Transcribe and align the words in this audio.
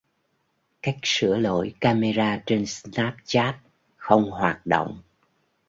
Cách 0.81 0.99
sửa 1.03 1.37
lỗi 1.39 1.73
camera 1.81 2.41
trên 2.45 2.65
Snapchat 2.65 3.55
không 3.97 4.31
hoạt 4.31 4.65
động 4.65 5.01